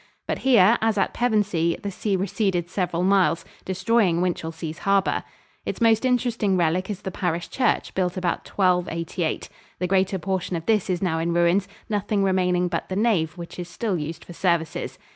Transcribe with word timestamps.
But 0.27 0.39
here, 0.39 0.79
as 0.81 0.97
at 0.97 1.13
Pevensey, 1.13 1.77
the 1.83 1.91
sea 1.91 2.15
receded 2.15 2.71
several 2.71 3.03
miles, 3.03 3.45
destroying 3.65 4.19
Winchelsea's 4.19 4.79
harbor. 4.79 5.23
Its 5.63 5.79
mosts 5.79 6.05
interesting 6.05 6.57
relic 6.57 6.89
is 6.89 7.03
the 7.03 7.11
parish 7.11 7.51
church, 7.51 7.93
built 7.93 8.17
about 8.17 8.43
1288. 8.49 9.47
The 9.77 9.85
greater 9.85 10.17
portion 10.17 10.55
of 10.55 10.65
this 10.65 10.89
is 10.89 11.03
now 11.03 11.19
in 11.19 11.35
ruins, 11.35 11.67
nothing 11.87 12.23
remaining 12.23 12.67
but 12.67 12.89
the 12.89 12.95
nave, 12.95 13.33
which 13.37 13.59
is 13.59 13.69
still 13.69 13.95
used 13.99 14.25
for 14.25 14.33
services. 14.33 14.97